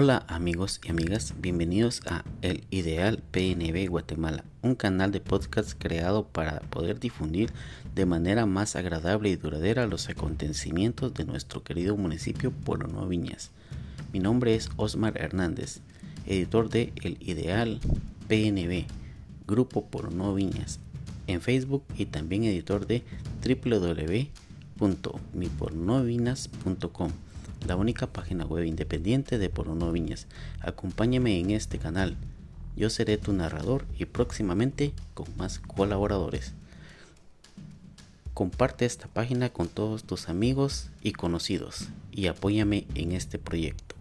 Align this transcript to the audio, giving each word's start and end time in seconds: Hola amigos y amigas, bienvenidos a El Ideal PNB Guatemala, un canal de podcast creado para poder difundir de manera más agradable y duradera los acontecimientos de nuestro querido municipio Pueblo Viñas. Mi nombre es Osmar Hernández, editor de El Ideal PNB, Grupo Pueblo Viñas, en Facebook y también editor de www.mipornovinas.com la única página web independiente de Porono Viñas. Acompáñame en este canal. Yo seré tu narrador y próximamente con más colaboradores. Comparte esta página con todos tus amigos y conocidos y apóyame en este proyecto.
Hola 0.00 0.22
amigos 0.28 0.80
y 0.84 0.90
amigas, 0.90 1.34
bienvenidos 1.40 2.02
a 2.06 2.22
El 2.40 2.62
Ideal 2.70 3.20
PNB 3.32 3.88
Guatemala, 3.88 4.44
un 4.62 4.76
canal 4.76 5.10
de 5.10 5.18
podcast 5.18 5.72
creado 5.76 6.22
para 6.24 6.60
poder 6.60 7.00
difundir 7.00 7.50
de 7.96 8.06
manera 8.06 8.46
más 8.46 8.76
agradable 8.76 9.28
y 9.30 9.34
duradera 9.34 9.88
los 9.88 10.08
acontecimientos 10.08 11.14
de 11.14 11.24
nuestro 11.24 11.64
querido 11.64 11.96
municipio 11.96 12.52
Pueblo 12.52 13.08
Viñas. 13.08 13.50
Mi 14.12 14.20
nombre 14.20 14.54
es 14.54 14.70
Osmar 14.76 15.20
Hernández, 15.20 15.80
editor 16.26 16.68
de 16.68 16.92
El 17.02 17.16
Ideal 17.20 17.80
PNB, 18.28 18.84
Grupo 19.48 19.84
Pueblo 19.86 20.32
Viñas, 20.32 20.78
en 21.26 21.40
Facebook 21.40 21.82
y 21.96 22.06
también 22.06 22.44
editor 22.44 22.86
de 22.86 23.02
www.mipornovinas.com 24.80 27.10
la 27.66 27.76
única 27.76 28.06
página 28.06 28.44
web 28.44 28.64
independiente 28.64 29.38
de 29.38 29.50
Porono 29.50 29.90
Viñas. 29.92 30.26
Acompáñame 30.60 31.38
en 31.38 31.50
este 31.50 31.78
canal. 31.78 32.16
Yo 32.76 32.90
seré 32.90 33.18
tu 33.18 33.32
narrador 33.32 33.84
y 33.98 34.04
próximamente 34.04 34.92
con 35.14 35.26
más 35.36 35.58
colaboradores. 35.58 36.52
Comparte 38.34 38.84
esta 38.84 39.08
página 39.08 39.48
con 39.48 39.66
todos 39.68 40.04
tus 40.04 40.28
amigos 40.28 40.88
y 41.02 41.12
conocidos 41.12 41.88
y 42.12 42.28
apóyame 42.28 42.86
en 42.94 43.12
este 43.12 43.38
proyecto. 43.38 43.97